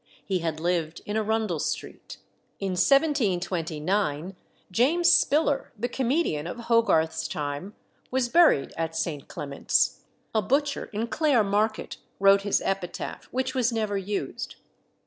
He 0.25 0.39
had 0.39 0.59
lived 0.59 1.01
in 1.05 1.15
Arundel 1.15 1.59
Street. 1.59 2.17
In 2.59 2.71
1729 2.71 4.35
James 4.71 5.11
Spiller, 5.11 5.71
the 5.77 5.87
comedian 5.87 6.47
of 6.47 6.57
Hogarth's 6.61 7.27
time, 7.27 7.75
was 8.09 8.27
buried 8.27 8.73
at 8.75 8.95
St. 8.95 9.27
Clement's. 9.27 10.01
A 10.33 10.41
butcher 10.41 10.85
in 10.91 11.05
Clare 11.05 11.43
Market 11.43 11.97
wrote 12.19 12.41
his 12.41 12.63
epitaph, 12.65 13.25
which 13.25 13.53
was 13.53 13.71
never 13.71 13.95
used. 13.95 14.55